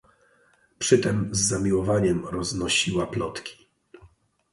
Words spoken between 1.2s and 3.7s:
z zamiłowaniem roznosiła plotki."